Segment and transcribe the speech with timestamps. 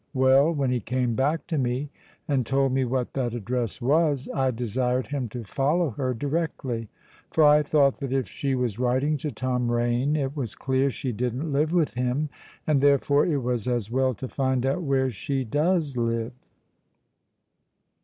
[0.15, 1.91] Well, when he came back to me,
[2.27, 6.89] and told me what that address was, I desired him to follow her directly;
[7.29, 11.11] for I thought that if she was writing to Tom Rain, it was clear she
[11.11, 12.29] didn't live with him,
[12.65, 16.33] and therefore it was as well to find out where she does live."